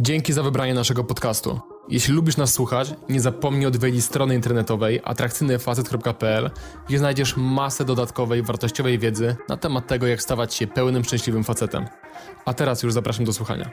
[0.00, 1.60] Dzięki za wybranie naszego podcastu.
[1.88, 6.50] Jeśli lubisz nas słuchać, nie zapomnij odwiedzić strony internetowej atrakcyjnyfacet.pl,
[6.88, 11.86] gdzie znajdziesz masę dodatkowej, wartościowej wiedzy na temat tego, jak stawać się pełnym, szczęśliwym facetem.
[12.44, 13.70] A teraz już zapraszam do słuchania.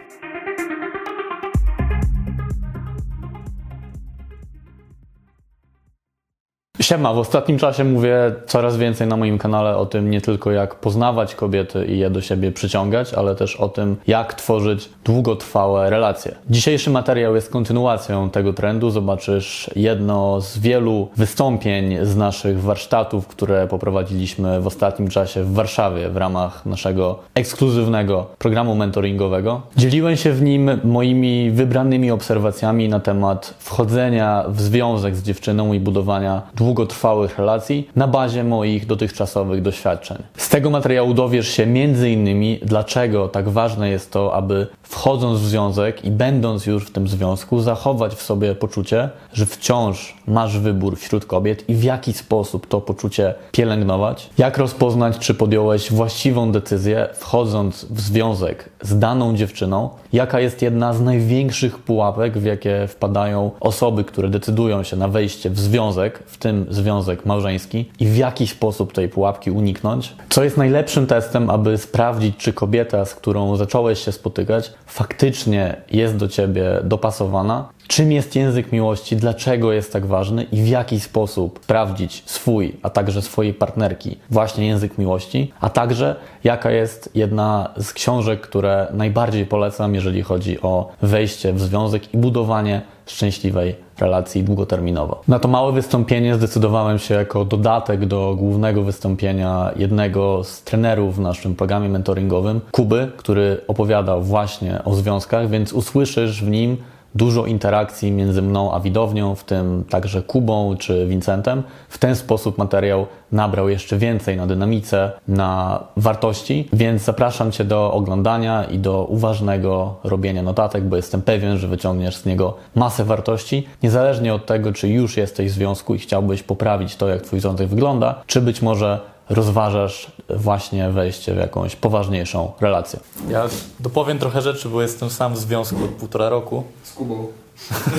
[6.90, 10.76] Siema, w ostatnim czasie mówię coraz więcej na moim kanale o tym nie tylko jak
[10.76, 16.36] poznawać kobiety i je do siebie przyciągać, ale też o tym jak tworzyć długotrwałe relacje.
[16.50, 18.90] Dzisiejszy materiał jest kontynuacją tego trendu.
[18.90, 26.10] Zobaczysz jedno z wielu wystąpień z naszych warsztatów, które poprowadziliśmy w ostatnim czasie w Warszawie
[26.10, 29.62] w ramach naszego ekskluzywnego programu mentoringowego.
[29.78, 35.80] Dzieliłem się w nim moimi wybranymi obserwacjami na temat wchodzenia w związek z dziewczyną i
[35.80, 36.42] budowania
[36.80, 40.18] długotrwałych relacji na bazie moich dotychczasowych doświadczeń.
[40.38, 46.06] Z tego materiału dowiesz się innymi, dlaczego tak ważne jest to, aby wchodząc w związek
[46.06, 51.26] i będąc już w tym związku, zachować w sobie poczucie, że wciąż masz wybór wśród
[51.26, 57.86] kobiet i w jaki sposób to poczucie pielęgnować, jak rozpoznać, czy podjąłeś właściwą decyzję wchodząc
[57.86, 64.04] w związek z daną dziewczyną, jaka jest jedna z największych pułapek, w jakie wpadają osoby,
[64.04, 68.94] które decydują się na wejście w związek, w tym związek małżeński i w jaki sposób
[68.94, 74.12] tej pułapki uniknąć, co jest najlepszym testem, aby sprawdzić, czy kobieta, z którą zacząłeś się
[74.12, 80.44] spotykać, faktycznie jest do ciebie dopasowana, czym jest język miłości, dlaczego jest tak ważny?
[80.44, 86.16] I w jaki sposób sprawdzić swój, a także swojej partnerki właśnie język miłości, a także
[86.44, 92.18] jaka jest jedna z książek, które najbardziej polecam, jeżeli chodzi o wejście w związek i
[92.18, 95.22] budowanie szczęśliwej relacji długoterminowo.
[95.28, 101.20] Na to małe wystąpienie zdecydowałem się jako dodatek do głównego wystąpienia jednego z trenerów w
[101.20, 106.78] naszym programie mentoringowym, Kuby, który opowiadał właśnie o związkach, więc usłyszysz w nim
[107.16, 111.64] dużo interakcji między mną a widownią, w tym także Kubą czy Vincentem.
[111.90, 117.94] W ten sposób materiał nabrał jeszcze więcej na dynamice, na wartości, więc zapraszam Cię do
[117.94, 123.68] oglądania i do uważnego robienia notatek, bo jestem pewien, że wyciągniesz z niego masę wartości,
[123.84, 127.68] niezależnie od tego, czy już jesteś w związku i chciałbyś poprawić to, jak Twój związek
[127.68, 133.00] wygląda, czy być może rozważasz właśnie wejście w jakąś poważniejszą relację.
[133.30, 133.48] Ja
[133.80, 136.64] dopowiem trochę rzeczy, bo jestem sam w związku od półtora roku.
[136.84, 137.28] Z Kubą.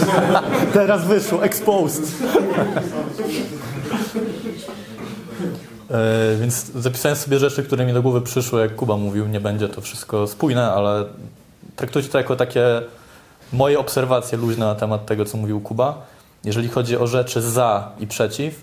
[0.73, 2.05] Teraz wyszło, exposed.
[5.91, 9.27] E, więc zapisałem sobie rzeczy, które mi do głowy przyszły, jak Kuba mówił.
[9.27, 11.05] Nie będzie to wszystko spójne, ale
[11.77, 12.83] traktujcie to jako takie
[13.53, 16.07] moje obserwacje luźne na temat tego, co mówił Kuba.
[16.45, 18.63] Jeżeli chodzi o rzeczy za i przeciw,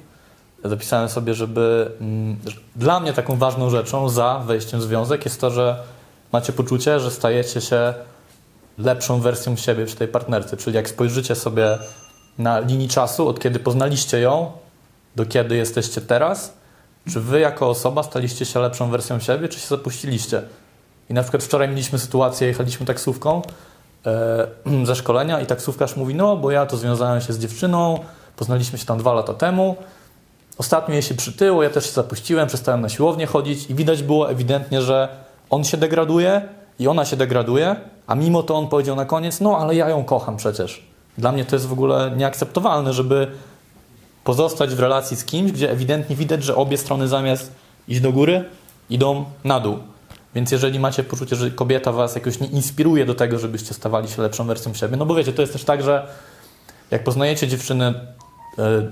[0.69, 2.38] zapisałem sobie, żeby mm,
[2.75, 5.83] dla mnie taką ważną rzeczą za wejściem w związek jest to, że
[6.31, 7.94] macie poczucie, że stajecie się
[8.77, 10.57] lepszą wersją siebie przy tej partnerce.
[10.57, 11.77] Czyli jak spojrzycie sobie
[12.38, 14.51] na linii czasu, od kiedy poznaliście ją,
[15.16, 16.53] do kiedy jesteście teraz,
[17.13, 20.41] czy wy jako osoba staliście się lepszą wersją siebie, czy się zapuściliście?
[21.09, 23.41] I na przykład wczoraj mieliśmy sytuację, jechaliśmy taksówką
[24.06, 24.47] e,
[24.89, 28.00] ze szkolenia i taksówkarz mówi, no bo ja to związałem się z dziewczyną,
[28.35, 29.75] poznaliśmy się tam dwa lata temu,
[30.57, 34.29] Ostatnio jej się przytyło, ja też się zapuściłem, przestałem na siłownię chodzić i widać było
[34.29, 35.09] ewidentnie, że
[35.50, 36.41] on się degraduje
[36.79, 37.75] i ona się degraduje,
[38.07, 40.84] a mimo to on powiedział na koniec, no ale ja ją kocham przecież.
[41.18, 43.28] Dla mnie to jest w ogóle nieakceptowalne, żeby
[44.23, 47.51] pozostać w relacji z kimś, gdzie ewidentnie widać, że obie strony zamiast
[47.88, 48.45] iść do góry,
[48.89, 49.78] idą na dół.
[50.35, 54.22] Więc jeżeli macie poczucie, że kobieta was jakoś nie inspiruje do tego, żebyście stawali się
[54.22, 56.07] lepszą wersją siebie, no bo wiecie, to jest też tak, że
[56.91, 57.94] jak poznajecie dziewczynę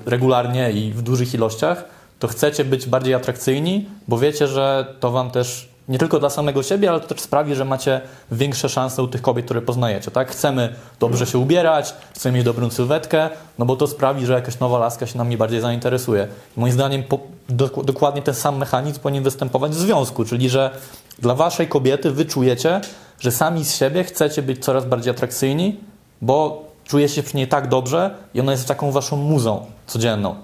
[0.05, 1.85] regularnie i w dużych ilościach,
[2.19, 6.63] to chcecie być bardziej atrakcyjni, bo wiecie, że to Wam też nie tylko dla samego
[6.63, 10.11] siebie, ale to też sprawi, że macie większe szanse u tych kobiet, które poznajecie.
[10.11, 10.31] Tak?
[10.31, 14.79] Chcemy dobrze się ubierać, chcemy mieć dobrą sylwetkę, no bo to sprawi, że jakaś nowa
[14.79, 16.27] laska się nami bardziej zainteresuje.
[16.57, 20.71] Moim zdaniem po, do, dokładnie ten sam mechanizm powinien występować w związku, czyli że
[21.19, 22.81] dla Waszej kobiety wy czujecie,
[23.19, 25.79] że sami z siebie chcecie być coraz bardziej atrakcyjni,
[26.21, 30.35] bo czuje się przy niej tak dobrze i ona jest taką waszą muzą codzienną.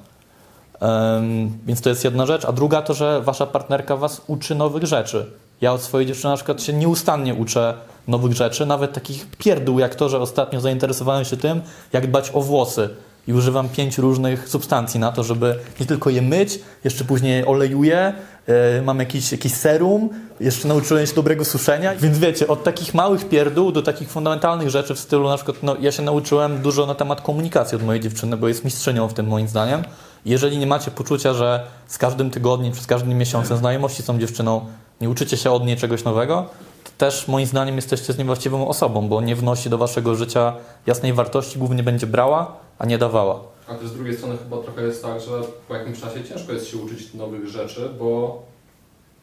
[0.81, 2.45] Um, więc to jest jedna rzecz.
[2.45, 5.25] A druga to, że wasza partnerka was uczy nowych rzeczy.
[5.61, 7.73] Ja od swojej dziewczyny na przykład się nieustannie uczę
[8.07, 11.61] nowych rzeczy, nawet takich pierdół jak to, że ostatnio zainteresowałem się tym,
[11.93, 12.89] jak dbać o włosy
[13.27, 18.13] i używam pięć różnych substancji na to, żeby nie tylko je myć, jeszcze później olejuję,
[18.47, 18.53] yy,
[18.85, 20.09] mam jakiś, jakiś serum,
[20.39, 21.95] jeszcze nauczyłem się dobrego suszenia.
[21.95, 25.75] Więc wiecie, od takich małych pierdół do takich fundamentalnych rzeczy w stylu na przykład, no,
[25.79, 29.27] ja się nauczyłem dużo na temat komunikacji od mojej dziewczyny, bo jest mistrzynią w tym
[29.27, 29.83] moim zdaniem.
[30.25, 34.65] Jeżeli nie macie poczucia, że z każdym tygodniem, przez każdym miesiącem znajomości z tą dziewczyną
[35.01, 36.50] nie uczycie się od niej czegoś nowego,
[36.97, 40.53] też moim zdaniem jesteście z niewłaściwą osobą, bo nie wnosi do waszego życia
[40.88, 43.39] jasnej wartości, głównie będzie brała, a nie dawała.
[43.67, 45.31] A też z drugiej strony chyba trochę jest tak, że
[45.67, 48.41] po jakimś czasie ciężko jest się uczyć nowych rzeczy, bo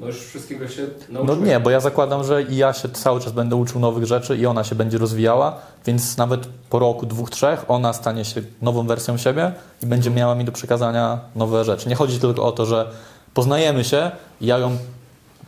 [0.01, 1.45] no już wszystkiego się No nauczyłem.
[1.45, 4.47] nie, bo ja zakładam, że i ja się cały czas będę uczył nowych rzeczy i
[4.47, 5.57] ona się będzie rozwijała,
[5.87, 6.41] więc nawet
[6.71, 10.53] po roku, dwóch, trzech ona stanie się nową wersją siebie i będzie miała mi do
[10.53, 11.89] przekazania nowe rzeczy.
[11.89, 12.91] Nie chodzi tylko o to, że
[13.35, 14.11] poznajemy się
[14.41, 14.77] i ja ją,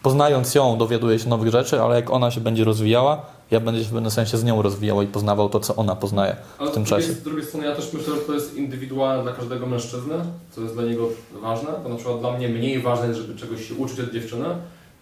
[0.02, 3.86] poznając ją, dowiaduję się nowych rzeczy, ale jak ona się będzie rozwijała, ja będę się
[3.86, 6.84] w pewnym sensie z nią rozwijał i poznawał to, co ona poznaje Ale w tym
[6.84, 7.12] czasie.
[7.12, 10.14] z drugiej strony ja też myślę, że to jest indywidualne dla każdego mężczyzny,
[10.50, 11.08] co jest dla niego
[11.42, 14.46] ważne, bo na przykład dla mnie mniej ważne jest, żeby czegoś się uczyć od dziewczyny,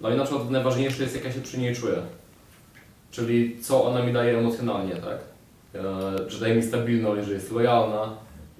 [0.00, 1.96] dla mnie na przykład najważniejsze jest, jak ja się przy niej czuję.
[3.10, 5.18] Czyli co ona mi daje emocjonalnie, tak?
[5.74, 8.08] E, że daje mi stabilność, że jest lojalna.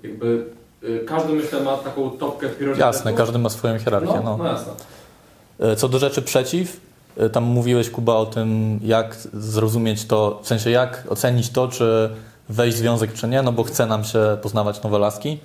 [0.03, 0.45] Jakby
[0.83, 2.95] e, każdy myślę ma taką topkę priorytetów.
[2.95, 4.21] Jasne, każdy ma swoją hierarchię.
[4.25, 4.73] no, no jasne.
[5.61, 6.81] E, Co do rzeczy przeciw,
[7.17, 12.11] e, tam mówiłeś Kuba o tym, jak zrozumieć to, w sensie jak ocenić to, czy
[12.49, 15.39] wejść w związek, czy nie, no bo chce nam się poznawać nowe laski.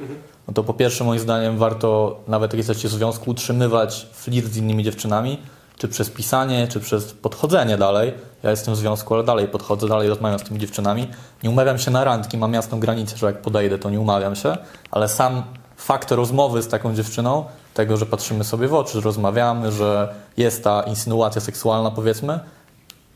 [0.48, 4.58] No to po pierwsze moim zdaniem warto, nawet jak jesteście w związku, utrzymywać flirt z
[4.58, 5.38] innymi dziewczynami,
[5.78, 8.14] czy przez pisanie, czy przez podchodzenie dalej.
[8.44, 11.08] Ja jestem w związku, ale dalej podchodzę, dalej rozmawiam z tymi dziewczynami.
[11.44, 14.58] Nie umawiam się na randki, mam jasną granicę, że jak podejdę, to nie umawiam się,
[14.92, 15.44] ale sam
[15.78, 20.64] fakt rozmowy z taką dziewczyną, tego, że patrzymy sobie w oczy, że rozmawiamy, że jest
[20.64, 22.40] ta insynuacja seksualna, powiedzmy,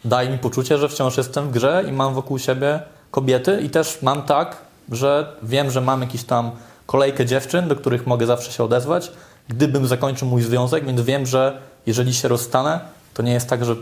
[0.05, 2.79] daje mi poczucie, że wciąż jestem w grze i mam wokół siebie
[3.11, 4.57] kobiety i też mam tak,
[4.91, 6.51] że wiem, że mam jakiś tam
[6.85, 9.11] kolejkę dziewczyn, do których mogę zawsze się odezwać,
[9.49, 12.79] gdybym zakończył mój związek, więc wiem, że jeżeli się rozstanę,
[13.13, 13.75] to nie jest tak, że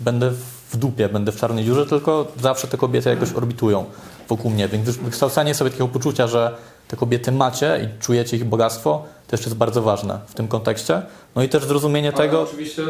[0.00, 0.30] będę
[0.70, 3.84] w dupie, będę w czarnej dziurze, tylko zawsze te kobiety jakoś orbitują
[4.28, 4.68] wokół mnie.
[4.68, 6.56] Więc wy- wykształcanie sobie takiego poczucia, że
[6.88, 11.02] te kobiety macie i czujecie ich bogactwo, też jest bardzo ważne w tym kontekście.
[11.36, 12.82] No i też zrozumienie Ale tego, oczywiście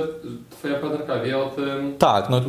[0.50, 1.94] twoja partnerka wie o tym.
[1.98, 2.40] tak, no,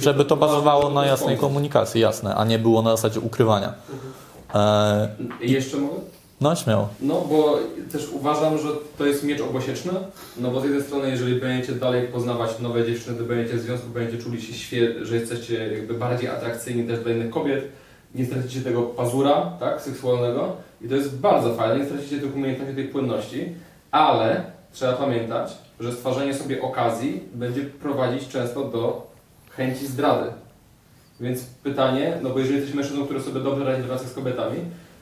[0.00, 3.74] żeby to to bazowało na jasnej komunikacji, jasne, a nie było na zasadzie ukrywania.
[4.54, 5.08] E,
[5.40, 5.94] I jeszcze mogę?
[6.40, 6.88] no, śmiało.
[7.00, 7.58] No, bo
[7.92, 8.68] też uważam, że
[8.98, 9.92] to jest miecz obosieczny,
[10.36, 13.88] no bo z jednej strony, jeżeli będziecie dalej poznawać nowe dziewczyny, gdy będziecie w związku,
[13.88, 17.64] będziecie czuli się że jesteście jakby bardziej atrakcyjni też dla innych kobiet,
[18.14, 22.74] nie stracicie tego pazura, tak, seksualnego i to jest bardzo fajne, nie stracicie tych umiejętności,
[22.74, 23.54] tej płynności,
[23.90, 29.06] ale trzeba pamiętać, że stwarzanie sobie okazji będzie prowadzić często do
[29.50, 30.30] chęci zdrady.
[31.20, 34.58] Więc pytanie, no bo jeżeli jesteś mężczyzną, który sobie dobrze radzi w relacjach z kobietami,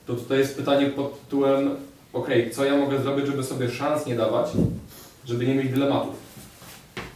[0.07, 1.69] to tutaj jest pytanie pod tytułem
[2.13, 4.47] okej, co ja mogę zrobić, żeby sobie szans nie dawać,
[5.25, 6.15] żeby nie mieć dylematów.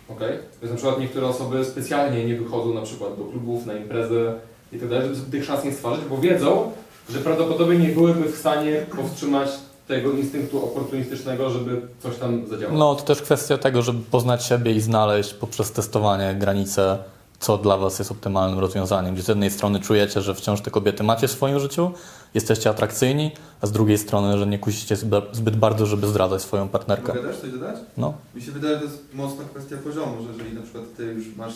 [0.09, 0.37] Okej?
[0.61, 4.33] Więc na przykład niektóre osoby specjalnie nie wychodzą na przykład do klubów, na imprezy
[4.71, 6.71] i tak dalej, żeby sobie tych szans nie stwarzać, bo wiedzą,
[7.09, 9.49] że prawdopodobnie nie byłyby w stanie powstrzymać
[9.87, 12.79] tego instynktu oportunistycznego, żeby coś tam zadziałało.
[12.79, 16.97] No, to też kwestia tego, żeby poznać siebie i znaleźć poprzez testowanie granice,
[17.39, 19.13] co dla Was jest optymalnym rozwiązaniem.
[19.13, 21.91] Gdzie z jednej strony czujecie, że wciąż te kobiety macie w swoim życiu,
[22.33, 23.31] jesteście atrakcyjni,
[23.61, 27.13] a z drugiej strony, że nie kusicie zbyt, zbyt bardzo, żeby zdradzać swoją partnerkę.
[27.13, 27.75] Mogę też coś dodać?
[27.97, 28.13] No.
[28.35, 31.35] Mi się wydaje, że to jest mocna kwestia poziomu, że jeżeli na przykład ty już
[31.35, 31.53] masz,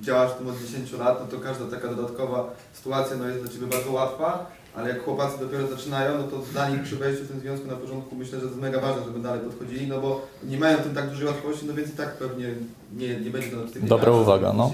[0.00, 3.52] działasz w tym od 10 lat, no to każda taka dodatkowa sytuacja no, jest dla
[3.52, 4.46] ciebie bardzo łatwa,
[4.76, 7.76] ale jak chłopacy dopiero zaczynają, no to dla nich przy wejściu w ten związku na
[7.76, 10.94] początku myślę, że to jest mega ważne, żeby dalej podchodzili, no bo nie mają tym
[10.94, 12.54] tak dużej łatwości, no więc i tak pewnie
[12.96, 14.72] nie, nie będzie to na tym Dobra uwaga, no.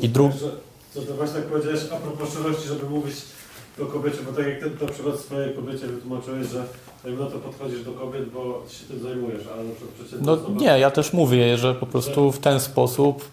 [0.00, 0.30] I dru-
[0.94, 3.14] Co to właśnie tak powiedziałeś a propos szczerości, żeby mówić
[3.78, 6.64] do kobiecie, bo tak jak ty na przykład swojej kobiecie wytłumaczyłeś, że
[7.04, 10.32] jakby na to podchodzisz do kobiet, bo się tym zajmujesz, ale na przykład przeciętna No
[10.32, 13.24] osoba- nie, ja też mówię, że po prostu w ten sposób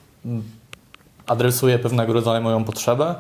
[1.28, 3.16] adresuję pewnego rodzaju moją potrzebę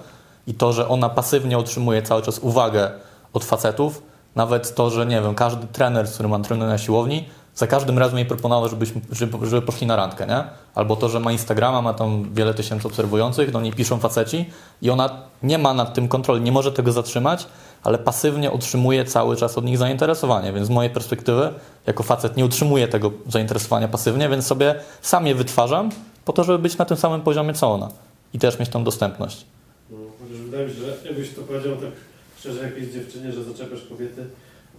[0.47, 2.91] i to, że ona pasywnie otrzymuje cały czas uwagę
[3.33, 4.01] od facetów,
[4.35, 7.99] nawet to, że nie wiem, każdy trener, z którym mam trener na siłowni, za każdym
[7.99, 10.43] razem jej proponował, żebyśmy, żeby, żeby poszli na randkę, nie?
[10.75, 14.49] Albo to, że ma Instagrama, ma tam wiele tysięcy obserwujących, do niej piszą faceci
[14.81, 15.09] i ona
[15.43, 17.47] nie ma nad tym kontroli, nie może tego zatrzymać,
[17.83, 21.53] ale pasywnie otrzymuje cały czas od nich zainteresowanie, więc z mojej perspektywy,
[21.87, 25.89] jako facet nie utrzymuję tego zainteresowania pasywnie, więc sobie sam je wytwarzam
[26.25, 27.89] po to, żeby być na tym samym poziomie co ona
[28.33, 29.45] i też mieć tą dostępność.
[29.91, 31.91] No, chociaż wydaje mi się, że jakbyś to powiedział tak
[32.39, 34.25] szczerze jakiejś dziewczynie, że zaczepiasz kobiety,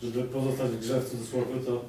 [0.03, 1.81] żeby pozostać w grze w cudzysłowie, to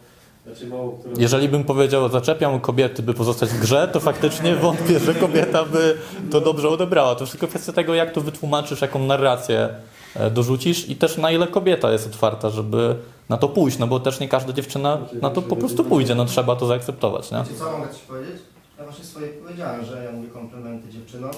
[0.45, 1.15] raczej mało które...
[1.17, 5.97] Jeżeli bym powiedział, zaczepiam kobiety, by pozostać w grze, to faktycznie wątpię, że kobieta by
[6.31, 7.15] to dobrze odebrała.
[7.15, 9.69] To wszystko kwestia tego, jak to wytłumaczysz, jaką narrację
[10.15, 12.95] e, dorzucisz i też na ile kobieta jest otwarta, żeby
[13.29, 16.25] na to pójść, no bo też nie każda dziewczyna na to po prostu pójdzie, no
[16.25, 17.37] trzeba to zaakceptować, nie?
[17.37, 18.54] Wiecie co mogę Ci powiedzieć?
[18.77, 21.31] Ja właśnie swoje powiedziałem, że ja mówię komplementy dziewczynom,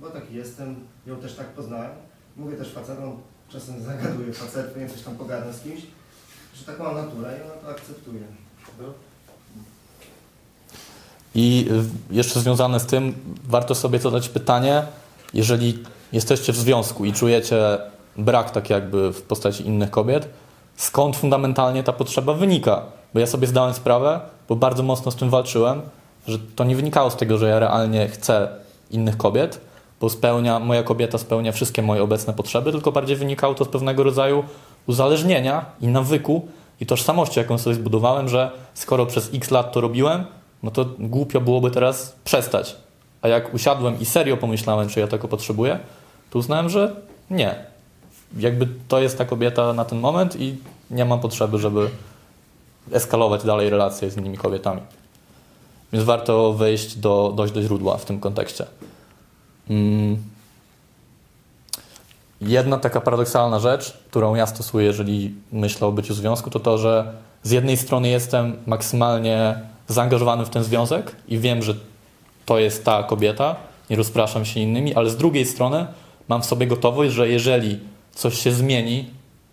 [0.00, 0.76] bo taki jestem,
[1.06, 1.90] ją też tak poznałem.
[2.36, 3.16] Mówię też facetom,
[3.48, 5.80] czasem zagaduję facetów, nie coś tam pogadam z kimś,
[6.54, 8.20] że taką mam naturę i ona to akceptuje.
[11.34, 11.68] I
[12.10, 13.14] y, jeszcze związane z tym,
[13.48, 14.82] warto sobie zadać pytanie,
[15.34, 15.78] jeżeli
[16.12, 17.78] jesteście w związku i czujecie
[18.16, 20.28] brak tak jakby w postaci innych kobiet,
[20.76, 22.82] skąd fundamentalnie ta potrzeba wynika?
[23.14, 25.82] Bo ja sobie zdałem sprawę, bo bardzo mocno z tym walczyłem,
[26.26, 28.48] że to nie wynikało z tego, że ja realnie chcę
[28.90, 29.60] innych kobiet,
[30.00, 34.02] bo spełnia, moja kobieta spełnia wszystkie moje obecne potrzeby, tylko bardziej wynikało to z pewnego
[34.02, 34.44] rodzaju
[34.86, 36.48] uzależnienia i nawyku
[36.80, 40.24] i tożsamości, jaką sobie zbudowałem, że skoro przez x lat to robiłem,
[40.62, 42.76] no to głupio byłoby teraz przestać.
[43.22, 45.78] A jak usiadłem i serio pomyślałem, czy ja tego potrzebuję,
[46.30, 46.96] to uznałem, że
[47.30, 47.54] nie.
[48.36, 50.56] Jakby to jest ta kobieta na ten moment i
[50.90, 51.90] nie mam potrzeby, żeby
[52.92, 54.80] eskalować dalej relacje z innymi kobietami.
[55.92, 58.66] Więc warto wejść do, dojść do źródła w tym kontekście.
[59.70, 60.16] Mm.
[62.40, 66.78] Jedna taka paradoksalna rzecz, którą ja stosuję, jeżeli myślę o byciu w związku, to to,
[66.78, 67.12] że
[67.42, 71.74] z jednej strony jestem maksymalnie zaangażowany w ten związek i wiem, że
[72.46, 73.56] to jest ta kobieta,
[73.90, 75.86] nie rozpraszam się innymi, ale z drugiej strony
[76.28, 77.78] mam w sobie gotowość, że jeżeli
[78.14, 79.10] coś się zmieni,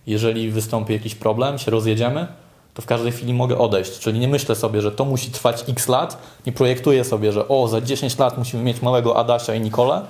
[0.07, 2.27] jeżeli wystąpi jakiś problem, się rozjedziemy,
[2.73, 3.99] to w każdej chwili mogę odejść.
[3.99, 7.67] Czyli nie myślę sobie, że to musi trwać x lat, nie projektuję sobie, że o,
[7.67, 10.01] za 10 lat musimy mieć małego Adasia i Nikolę,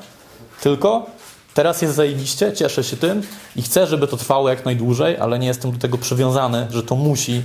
[0.62, 1.05] tylko
[1.53, 3.22] teraz jest zajebiście, cieszę się tym
[3.55, 6.96] i chcę, żeby to trwało jak najdłużej, ale nie jestem do tego przywiązany, że to
[6.96, 7.41] musi,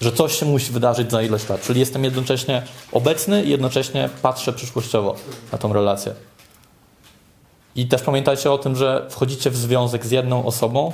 [0.00, 1.62] że coś się musi wydarzyć za ileś lat.
[1.62, 2.62] Czyli jestem jednocześnie
[2.92, 5.16] obecny i jednocześnie patrzę przyszłościowo
[5.52, 6.14] na tą relację.
[7.76, 10.92] I też pamiętajcie o tym, że wchodzicie w związek z jedną osobą,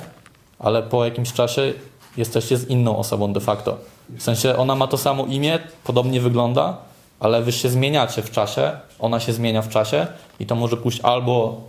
[0.59, 1.73] ale po jakimś czasie
[2.17, 3.77] jesteście z inną osobą de facto.
[4.09, 6.77] W sensie ona ma to samo imię, podobnie wygląda,
[7.19, 10.07] ale wy się zmieniacie w czasie, ona się zmienia w czasie
[10.39, 11.61] i to może pójść albo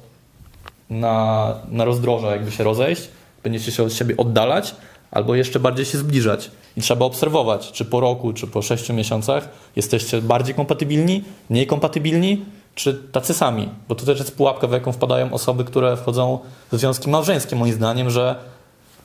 [0.91, 3.09] na, na rozdroże, jakby się rozejść,
[3.43, 4.75] będziecie się od siebie oddalać,
[5.11, 6.51] albo jeszcze bardziej się zbliżać.
[6.77, 12.45] I trzeba obserwować, czy po roku, czy po sześciu miesiącach jesteście bardziej kompatybilni, mniej kompatybilni,
[12.75, 13.69] czy tacy sami.
[13.89, 16.39] Bo to też jest pułapka, w jaką wpadają osoby, które wchodzą
[16.73, 18.37] w związki małżeńskie, moim zdaniem, że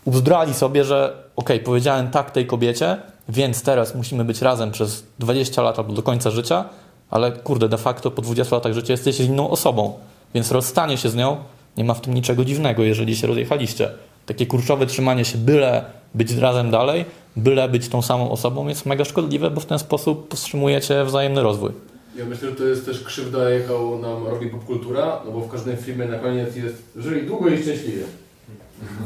[0.06, 2.98] ubzdrali sobie, że ok, powiedziałem tak tej kobiecie,
[3.30, 6.66] więc teraz musimy być razem przez 20 lat albo do końca życia,
[7.10, 9.94] ale kurde, de facto po 20 latach życia jesteście inną osobą,
[10.34, 11.38] więc rozstanie się z nią
[11.78, 13.90] nie ma w tym niczego dziwnego, jeżeli się rozjechaliście.
[14.26, 19.06] Takie kurczowe trzymanie się, byle być razem dalej, byle być tą samą osobą jest mega
[19.06, 21.72] szkodliwe, bo w ten sposób powstrzymujecie wzajemny rozwój.
[22.18, 25.78] Ja myślę, że to jest też krzywda, jaką nam robi popkultura, no bo w każdym
[25.78, 28.04] filmie na koniec jest żyli długo i szczęśliwie.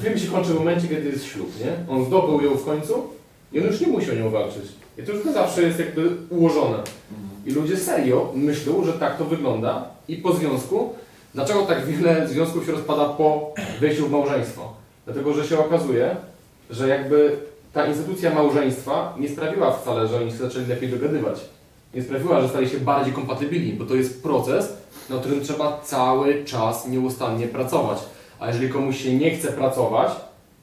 [0.01, 1.93] Film się kończy w momencie, kiedy jest ślub, nie?
[1.93, 2.93] On zdobył ją w końcu
[3.53, 4.63] i on już nie musi o nią walczyć.
[4.97, 6.77] I to już na zawsze jest jakby ułożone.
[7.45, 10.93] I ludzie serio myślą, że tak to wygląda i po związku,
[11.33, 14.73] dlaczego tak wiele związków się rozpada po wejściu w małżeństwo?
[15.05, 16.15] Dlatego, że się okazuje,
[16.69, 17.37] że jakby
[17.73, 21.39] ta instytucja małżeństwa nie sprawiła wcale, że oni się zaczęli lepiej dogadywać.
[21.93, 24.73] Nie sprawiła, że stali się bardziej kompatybilni, bo to jest proces,
[25.09, 27.99] na którym trzeba cały czas nieustannie pracować.
[28.39, 30.11] A jeżeli komuś się nie chce pracować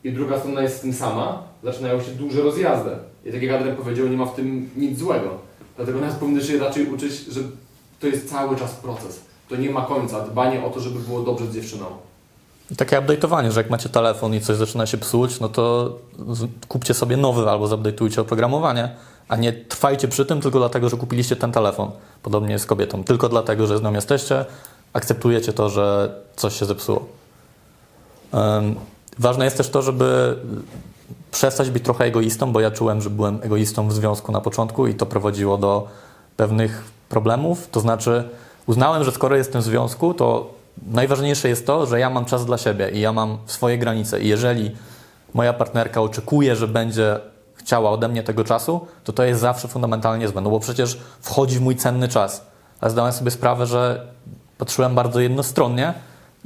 [0.04, 2.90] i druga strona jest z tym sama, zaczynają się duże rozjazdy.
[3.24, 5.30] I tak jak Adrian powiedział, nie ma w tym nic złego.
[5.76, 7.40] Dlatego nas powinny się raczej uczyć, że
[8.00, 9.20] to jest cały czas proces.
[9.48, 10.20] To nie ma końca.
[10.20, 11.86] Dbanie o to, żeby było dobrze z dziewczyną.
[12.70, 15.96] I takie update'owanie, że jak macie telefon i coś zaczyna się psuć, no to
[16.68, 18.90] kupcie sobie nowy albo zupdate'ujcie oprogramowanie,
[19.28, 21.90] a nie trwajcie przy tym tylko dlatego, że kupiliście ten telefon.
[22.22, 23.04] Podobnie jest z kobietą.
[23.04, 24.44] Tylko dlatego, że z nią jesteście,
[24.92, 27.06] akceptujecie to, że coś się zepsuło.
[29.18, 30.36] Ważne jest też to, żeby
[31.32, 34.94] przestać być trochę egoistą, bo ja czułem, że byłem egoistą w związku na początku i
[34.94, 35.88] to prowadziło do
[36.36, 37.68] pewnych problemów.
[37.70, 38.28] To znaczy,
[38.66, 40.54] uznałem, że skoro jestem w związku, to
[40.86, 44.20] najważniejsze jest to, że ja mam czas dla siebie i ja mam swoje granice.
[44.20, 44.70] I jeżeli
[45.34, 47.20] moja partnerka oczekuje, że będzie
[47.54, 51.58] chciała ode mnie tego czasu, to to jest zawsze fundamentalnie złe, no bo przecież wchodzi
[51.58, 52.46] w mój cenny czas.
[52.80, 54.06] Ale zdałem sobie sprawę, że
[54.58, 55.94] patrzyłem bardzo jednostronnie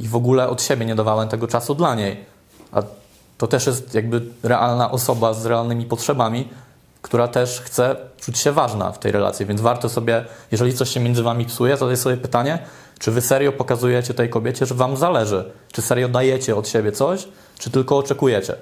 [0.00, 2.25] i w ogóle od siebie nie dawałem tego czasu dla niej.
[2.73, 2.83] A
[3.38, 6.49] to też jest jakby realna osoba z realnymi potrzebami,
[7.02, 11.00] która też chce czuć się ważna w tej relacji, więc warto sobie, jeżeli coś się
[11.00, 12.59] między wami psuje, jest sobie pytanie,
[12.99, 15.52] czy wy serio pokazujecie tej kobiecie, że wam zależy?
[15.73, 17.28] Czy serio dajecie od siebie coś,
[17.59, 18.54] czy tylko oczekujecie?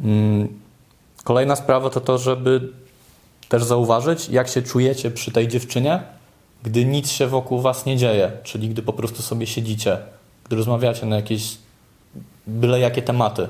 [0.00, 0.48] Mm,
[1.24, 2.72] kolejna sprawa to to, żeby
[3.48, 6.17] też zauważyć, jak się czujecie przy tej dziewczynie,
[6.62, 9.98] gdy nic się wokół was nie dzieje, czyli gdy po prostu sobie siedzicie,
[10.44, 11.58] gdy rozmawiacie na jakieś
[12.46, 13.48] byle jakie tematy.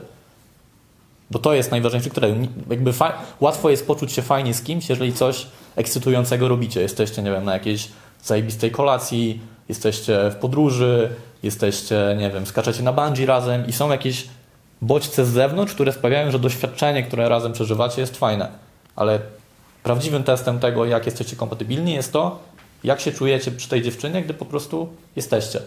[1.30, 2.28] Bo to jest najważniejsze, które
[2.70, 2.92] jakby
[3.40, 5.46] łatwo jest poczuć się fajnie z kimś, jeżeli coś
[5.76, 6.80] ekscytującego robicie.
[6.80, 7.88] Jesteście, nie wiem, na jakiejś
[8.22, 11.10] zajebistej kolacji, jesteście w podróży,
[11.42, 14.28] jesteście, nie wiem, skaczecie na bungee razem i są jakieś
[14.82, 18.48] bodźce z zewnątrz, które sprawiają, że doświadczenie, które razem przeżywacie jest fajne.
[18.96, 19.20] Ale
[19.82, 22.38] prawdziwym testem tego, jak jesteście kompatybilni, jest to,
[22.84, 25.60] jak się czujecie przy tej dziewczynie, gdy po prostu jesteście.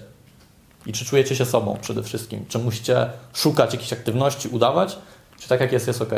[0.86, 2.46] I czy czujecie się sobą przede wszystkim?
[2.48, 4.98] Czy musicie szukać jakichś aktywności, udawać,
[5.40, 6.14] czy tak jak jest, jest ok?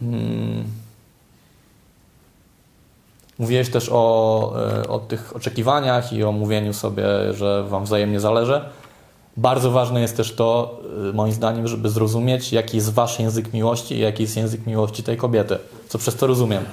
[0.00, 0.64] Hmm.
[3.38, 8.60] Mówiłeś też o, e, o tych oczekiwaniach i o mówieniu sobie, że Wam wzajemnie zależy.
[9.36, 13.94] Bardzo ważne jest też to, y, moim zdaniem, żeby zrozumieć, jaki jest Wasz język miłości
[13.94, 15.58] i jaki jest język miłości tej kobiety.
[15.88, 16.64] Co przez to rozumiem.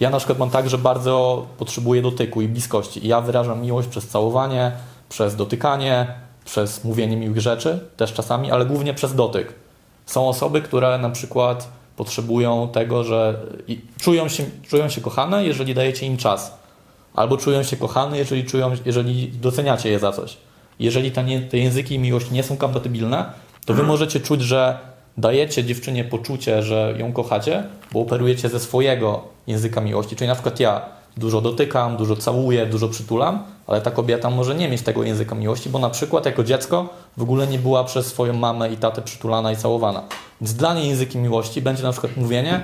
[0.00, 3.04] Ja na przykład mam tak, że bardzo potrzebuję dotyku i bliskości.
[3.04, 4.72] I ja wyrażam miłość przez całowanie,
[5.08, 6.06] przez dotykanie,
[6.44, 9.54] przez mówienie miłych rzeczy, też czasami, ale głównie przez dotyk.
[10.06, 15.74] Są osoby, które na przykład potrzebują tego, że i czują się, czują się kochane, jeżeli
[15.74, 16.58] dajecie im czas.
[17.14, 20.36] Albo czują się kochane, jeżeli, czują, jeżeli doceniacie je za coś.
[20.78, 23.32] Jeżeli te, te języki miłości nie są kompatybilne,
[23.64, 24.78] to wy możecie czuć, że
[25.16, 30.16] dajecie dziewczynie poczucie, że ją kochacie, bo operujecie ze swojego języka miłości.
[30.16, 30.82] Czyli na przykład ja
[31.16, 35.70] dużo dotykam, dużo całuję, dużo przytulam, ale ta kobieta może nie mieć tego języka miłości,
[35.70, 39.52] bo na przykład jako dziecko w ogóle nie była przez swoją mamę i tatę przytulana
[39.52, 40.02] i całowana.
[40.40, 42.60] Więc dla niej językiem miłości będzie na przykład mówienie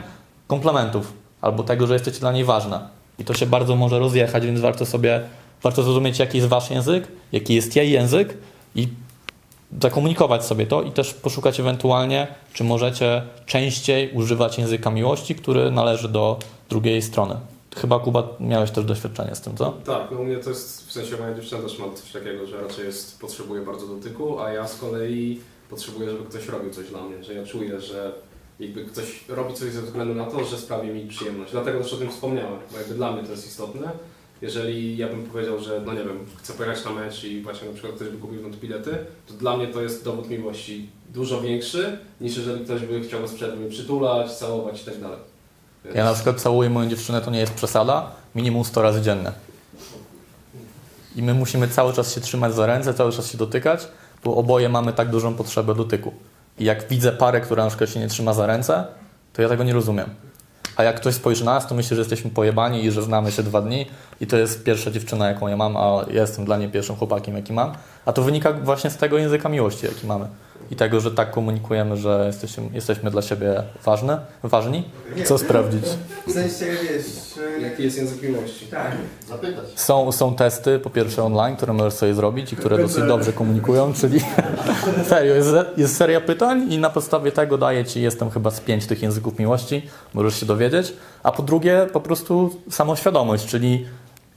[0.47, 2.89] komplementów albo tego, że jesteście dla niej ważna.
[3.19, 5.21] I to się bardzo może rozjechać, więc warto sobie,
[5.63, 8.37] warto zrozumieć, jaki jest wasz język, jaki jest jej język
[8.75, 8.89] i
[9.83, 16.09] zakomunikować sobie to i też poszukać ewentualnie, czy możecie częściej używać języka miłości, który należy
[16.09, 17.37] do drugiej strony.
[17.77, 19.71] Chyba Kuba miałeś też doświadczenie z tym, co?
[19.71, 22.63] Tak, no u mnie to jest, w sensie moja dziewczyna też ma coś takiego, że
[22.63, 27.03] raczej jest, potrzebuje bardzo dotyku, a ja z kolei potrzebuję, żeby ktoś robił coś dla
[27.03, 28.13] mnie, że ja czuję, że
[28.61, 31.53] jakby ktoś robi coś ze względu na to, że sprawi mi przyjemność.
[31.53, 33.91] Dlatego też o tym wspomniałem, bo jakby dla mnie to jest istotne.
[34.43, 37.75] Jeżeli ja bym powiedział, że no nie wiem, chcę pojechać na mecz i właśnie na
[37.75, 41.41] przykład ktoś by kupił na to bilety, to dla mnie to jest dowód miłości dużo
[41.41, 45.19] większy, niż jeżeli ktoś by chciał bez przerwy mnie przytulać, całować i tak dalej.
[45.85, 45.97] Więc...
[45.97, 49.33] Ja na przykład całuję moją dziewczynę, to nie jest przesada, minimum 100 razy dziennie.
[51.17, 53.89] I my musimy cały czas się trzymać za ręce, cały czas się dotykać,
[54.25, 56.13] bo oboje mamy tak dużą potrzebę dotyku.
[56.59, 58.87] I jak widzę parę, która na przykład się nie trzyma za ręce,
[59.33, 60.11] to ja tego nie rozumiem.
[60.81, 63.43] A jak ktoś spojrzy na nas, to myśli, że jesteśmy pojebani i że znamy się
[63.43, 63.87] dwa dni
[64.21, 67.37] i to jest pierwsza dziewczyna, jaką ja mam, a ja jestem dla niej pierwszym chłopakiem,
[67.37, 67.73] jaki mam.
[68.07, 70.27] A to wynika właśnie z tego języka miłości, jaki mamy.
[70.71, 74.85] I tego, że tak komunikujemy, że jesteśmy, jesteśmy dla siebie ważne, ważni.
[75.25, 75.85] Co sprawdzić?
[76.27, 77.05] W sensie, wiesz...
[77.59, 78.67] e, Jaki jest język miłości?
[78.67, 78.93] Tak.
[79.29, 79.65] Zapytać.
[79.75, 83.93] Są, są testy, po pierwsze online, które możesz sobie zrobić i które dosyć dobrze komunikują,
[83.93, 84.21] czyli
[85.09, 88.87] serio, jest, jest seria pytań i na podstawie tego daję Ci, jestem chyba z pięć
[88.87, 89.83] tych języków miłości,
[90.15, 93.87] możesz się dowiedzieć, a po drugie po prostu samoświadomość, czyli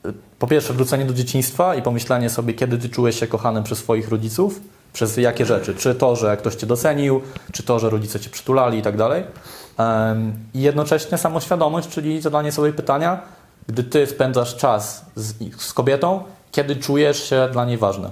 [0.06, 3.78] y, po pierwsze wrócenie do dzieciństwa i pomyślenie sobie, kiedy Ty czułeś się kochany przez
[3.80, 4.62] swoich rodziców,
[4.94, 8.78] przez jakie rzeczy, czy to, że ktoś Cię docenił, czy to, że rodzice Cię przytulali
[8.78, 9.24] i tak dalej.
[10.54, 13.22] I jednocześnie samoświadomość, czyli zadanie sobie pytania,
[13.68, 18.12] gdy ty spędzasz czas z, z kobietą, kiedy czujesz się dla niej ważny.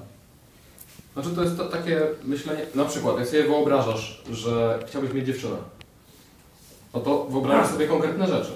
[1.13, 5.55] Znaczy to jest to, takie myślenie, na przykład jak sobie wyobrażasz, że chciałbyś mieć dziewczynę,
[6.93, 8.51] no to wyobrażasz sobie konkretne rzeczy.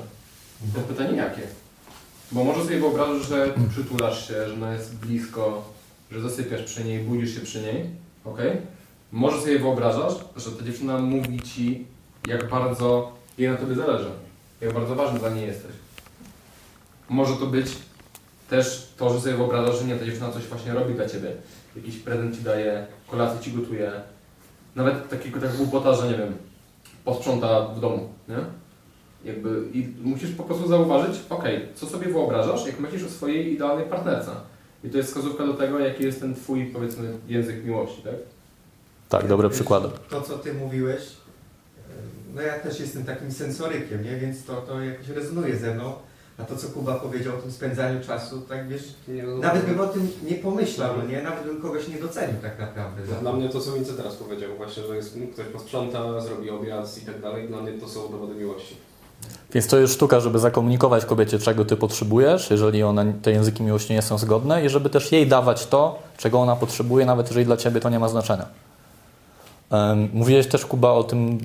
[0.76, 1.42] To pytanie jakie?
[2.32, 5.62] Bo może sobie wyobrażasz, że przytulasz się, że ona jest blisko,
[6.12, 7.90] że zasypiasz przy niej, budzisz się przy niej,
[8.26, 8.40] ok?
[9.12, 11.86] Może sobie wyobrażasz, że ta dziewczyna mówi ci,
[12.28, 14.10] jak bardzo jej na tobie zależy,
[14.62, 15.72] jak bardzo ważny dla niej jesteś.
[17.10, 17.68] Może to być
[18.50, 21.32] też to, że sobie wyobrażasz, że nie, ta dziewczyna coś właśnie robi dla ciebie.
[21.76, 23.92] Jakiś prezent ci daje, kolację ci gotuje.
[24.76, 26.34] Nawet takiego tak głupota, że nie wiem,
[27.06, 28.38] posprząta w domu, nie?
[29.32, 33.86] Jakby i musisz po prostu zauważyć, okej, co sobie wyobrażasz, jak myślisz o swojej idealnej
[33.86, 34.32] partnerce.
[34.86, 38.16] I to jest wskazówka do tego, jaki jest ten twój, powiedzmy, język miłości, tak?
[39.10, 39.88] Tak, dobre Wiesz, przykłady.
[40.10, 41.02] To, co ty mówiłeś,
[42.36, 44.18] no ja też jestem takim sensorykiem, nie?
[44.18, 45.94] więc to, to jakoś rezonuje ze mną.
[46.38, 48.84] A to, co Kuba powiedział o tym spędzaniu czasu, tak wiesz,
[49.42, 51.22] nawet bym o tym nie pomyślał, no nie?
[51.22, 53.06] Nawet bym kogoś nie docenił tak naprawdę.
[53.06, 56.98] Za Dla mnie to, co Wince teraz powiedział, właśnie, że jest, ktoś posprząta, zrobi obiad
[57.04, 58.76] i tak dalej, dla mnie to są dowody miłości.
[59.54, 63.94] Więc to jest sztuka, żeby zakomunikować kobiecie, czego ty potrzebujesz, jeżeli one, te języki miłości
[63.94, 67.58] nie są zgodne i żeby też jej dawać to, czego ona potrzebuje, nawet jeżeli dla
[67.58, 68.46] ciebie to nie ma znaczenia.
[70.14, 71.38] Mówiłeś też, Kuba, o tym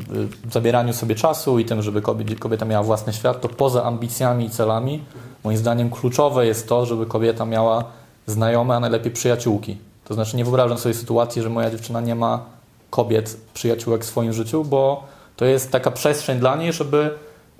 [0.49, 2.03] y, zabieraniu sobie czasu i tym, żeby
[2.39, 3.41] kobieta miała własny świat.
[3.41, 5.05] To poza ambicjami i celami,
[5.45, 7.85] moim zdaniem kluczowe jest to, żeby kobieta miała
[8.27, 9.79] znajome, a najlepiej przyjaciółki.
[10.05, 12.45] To znaczy nie wyobrażam sobie sytuacji, że moja dziewczyna nie ma
[12.91, 15.05] kobiet, przyjaciółek w swoim życiu, bo
[15.37, 17.11] to jest taka przestrzeń dla niej, żeby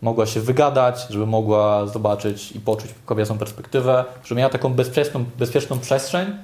[0.03, 5.79] mogła się wygadać, żeby mogła zobaczyć i poczuć kobiecą perspektywę, żeby miała taką bezpieczną, bezpieczną
[5.79, 6.37] przestrzeń,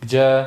[0.00, 0.46] gdzie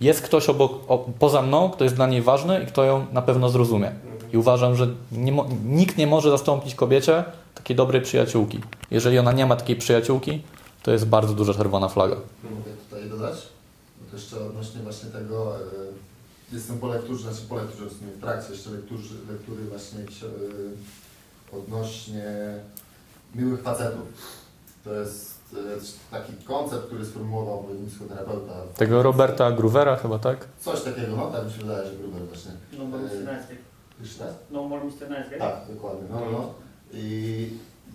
[0.00, 3.22] jest ktoś obok, o, poza mną, kto jest dla niej ważny i kto ją na
[3.22, 3.92] pewno zrozumie.
[4.32, 5.32] I uważam, że nie
[5.64, 7.24] nikt nie może zastąpić kobiecie
[7.54, 8.60] takiej dobrej przyjaciółki.
[8.90, 10.42] Jeżeli ona nie ma takiej przyjaciółki,
[10.82, 12.16] to jest bardzo duża czerwona flaga.
[12.44, 13.34] Mogę tutaj dodać?
[14.10, 15.60] To jeszcze odnośnie właśnie tego, e,
[16.52, 20.04] jestem po lekturze, znaczy po lekturze, w sumie w trakcie jeszcze lekturzy, lektury właśnie e,
[21.52, 22.54] odnośnie
[23.34, 24.08] miłych facetów.
[24.84, 25.56] To jest e,
[26.10, 28.52] taki koncept, który sformułował mój psychoterapeuta.
[28.76, 30.46] Tego Roberta Groovera chyba, tak?
[30.60, 32.52] Coś takiego, no tak mi się wydaje, że Gruber właśnie.
[32.78, 33.12] No more Mr.
[33.12, 33.56] Nice Guy.
[34.00, 34.34] Jeszcze raz?
[34.50, 35.10] No more Mr.
[35.10, 35.38] Nice.
[35.38, 36.02] Tak, dokładnie.
[36.10, 36.54] No, no, no.
[36.92, 37.48] I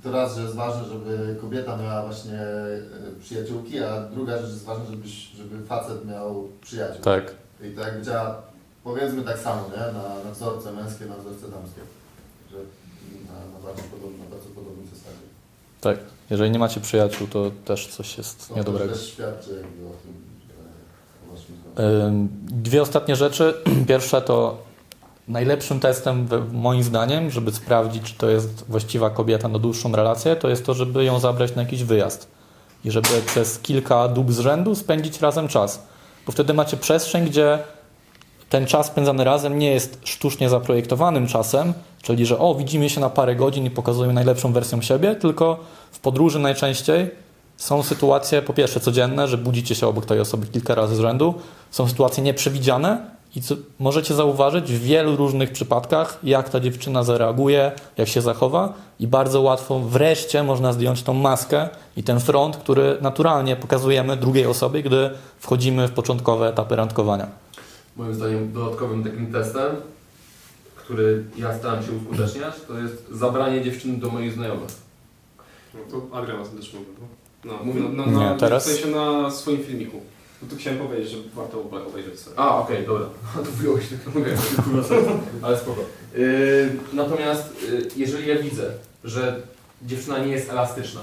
[0.04, 4.66] to raz, że jest ważne, żeby kobieta miała właśnie e, przyjaciółki, a druga rzecz jest
[4.66, 7.04] ważna, żebyś, żeby facet miał przyjaciół.
[7.04, 7.36] Tak.
[7.64, 8.42] I to jakby działa,
[8.84, 9.94] powiedzmy tak samo, nie?
[9.94, 11.82] Na, na wzorce męskie, na wzorce damskie.
[12.52, 12.58] Że
[13.28, 15.26] na, na, bardzo, podobnym, na bardzo podobnym zasadzie.
[15.82, 15.98] Tak.
[16.30, 18.94] Jeżeli nie macie przyjaciół, to też coś jest To niedobrego.
[18.94, 20.14] też świadczy jakby o tym,
[21.30, 21.56] o waszym.
[22.08, 22.30] Ym,
[22.64, 23.54] Dwie ostatnie rzeczy.
[23.88, 24.58] Pierwsze to
[25.28, 30.50] najlepszym testem, moim zdaniem, żeby sprawdzić, czy to jest właściwa kobieta na dłuższą relację, to
[30.50, 32.28] jest to, żeby ją zabrać na jakiś wyjazd.
[32.86, 35.84] I żeby przez kilka dób z rzędu spędzić razem czas.
[36.26, 37.60] Bo wtedy macie przestrzeń, gdzie
[38.54, 43.10] ten czas spędzany razem nie jest sztucznie zaprojektowanym czasem, czyli że o, widzimy się na
[43.10, 45.60] parę godzin i pokazujemy najlepszą wersję siebie, tylko
[45.92, 47.12] w podróży najczęściej
[47.58, 51.34] są sytuacje, po pierwsze codzienne, że budzicie się obok tej osoby kilka razy z rzędu,
[51.72, 57.72] są sytuacje nieprzewidziane i co, możecie zauważyć w wielu różnych przypadkach, jak ta dziewczyna zareaguje,
[57.98, 62.98] jak się zachowa i bardzo łatwo wreszcie można zdjąć tą maskę i ten front, który
[63.02, 67.43] naturalnie pokazujemy drugiej osobie, gdy wchodzimy w początkowe etapy randkowania.
[67.96, 69.76] Moim zdaniem dodatkowym takim testem,
[70.76, 74.70] który ja staram się uskuteczniać, to jest zabranie dziewczyny do moich znajomych.
[75.74, 76.88] No to Adrian o tym też mówił.
[77.46, 77.90] No, Mówił?
[77.90, 78.68] na, na, na, Nie, teraz?
[78.68, 80.02] W sensie na swoim filmiku.
[80.42, 82.40] No tu chciałem powiedzieć, że warto obe- obejrzeć sobie.
[82.40, 83.06] A, okej, dobra.
[83.36, 84.38] To wyjąłeś tak mówię,
[85.42, 85.82] ale spoko.
[86.18, 88.72] Yy, natomiast yy, jeżeli ja widzę,
[89.04, 89.42] że
[89.82, 91.02] dziewczyna nie jest elastyczna,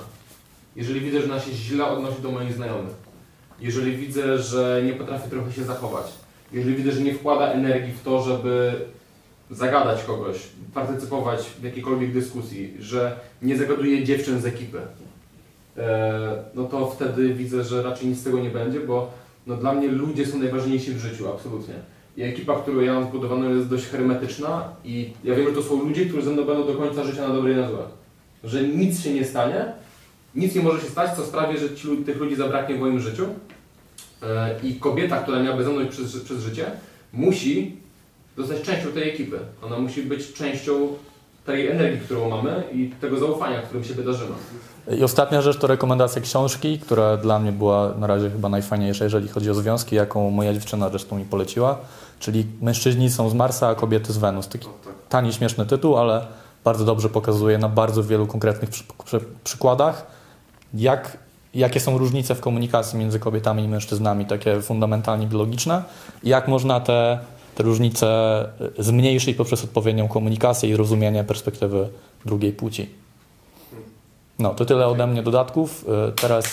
[0.76, 2.94] jeżeli widzę, że ona się źle odnosi do moich znajomych,
[3.60, 6.06] jeżeli widzę, że nie potrafi trochę się zachować,
[6.52, 8.72] jeżeli widzę, że nie wkłada energii w to, żeby
[9.50, 10.36] zagadać kogoś,
[10.74, 14.80] partycypować w jakiejkolwiek dyskusji, że nie zagaduje dziewczyn z ekipy,
[15.76, 19.10] e, no to wtedy widzę, że raczej nic z tego nie będzie, bo
[19.46, 21.74] no dla mnie ludzie są najważniejsi w życiu, absolutnie.
[22.16, 25.82] I ekipa, którą ja mam zbudowaną jest dość hermetyczna i ja wiem, że to są
[25.82, 27.82] ludzie, którzy ze mną będą do końca życia na dobre i na złe.
[28.44, 29.72] Że nic się nie stanie,
[30.34, 33.26] nic nie może się stać, co sprawi, że ci, tych ludzi zabraknie w moim życiu.
[34.22, 36.64] E, I kobieta, która miałaby iść przez, przez życie,
[37.12, 37.76] musi
[38.38, 39.38] zostać częścią tej ekipy.
[39.62, 40.72] Ona musi być częścią
[41.46, 44.32] tej energii, którą mamy i tego zaufania, którym się wydarzymy.
[44.98, 49.28] I ostatnia rzecz to rekomendacja książki, która dla mnie była na razie chyba najfajniejsza, jeżeli
[49.28, 51.78] chodzi o związki, jaką moja dziewczyna zresztą mi poleciła,
[52.18, 54.48] czyli Mężczyźni są z Marsa, a kobiety z Wenus.
[54.48, 54.94] Taki tak.
[55.08, 56.26] tani, śmieszny tytuł, ale
[56.64, 60.06] bardzo dobrze pokazuje na bardzo wielu konkretnych przy, przy, przykładach,
[60.74, 61.18] jak,
[61.54, 65.82] jakie są różnice w komunikacji między kobietami i mężczyznami, takie fundamentalnie biologiczne,
[66.22, 67.18] jak można te,
[67.54, 68.06] te różnice
[68.78, 71.88] y, zmniejszyć poprzez odpowiednią komunikację i rozumienie perspektywy
[72.24, 72.88] drugiej płci.
[74.38, 75.84] No, to tyle ode mnie dodatków.
[76.08, 76.44] Y, Teraz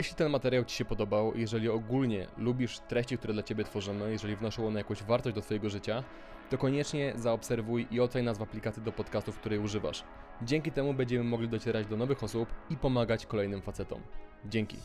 [0.00, 4.36] Jeśli ten materiał Ci się podobał, jeżeli ogólnie lubisz treści, które dla Ciebie tworzymy, jeżeli
[4.36, 6.04] wnoszą one jakąś wartość do Twojego życia,
[6.50, 10.04] to koniecznie zaobserwuj i oceń nas w aplikacji do podcastów, której używasz.
[10.42, 14.00] Dzięki temu będziemy mogli docierać do nowych osób i pomagać kolejnym facetom.
[14.44, 14.76] Dzięki.